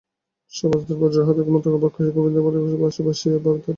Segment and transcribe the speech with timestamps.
[0.53, 3.69] সভাসদেরা বজ্রাহতের মতো অবাক হইয়া রহিল, গোবিন্দমাণিক্যও বসিয়া ভাবিতে লাগিলেন।